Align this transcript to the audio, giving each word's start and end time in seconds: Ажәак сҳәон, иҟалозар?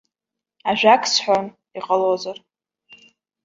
Ажәак 0.69 1.03
сҳәон, 1.11 1.45
иҟалозар? 1.77 2.37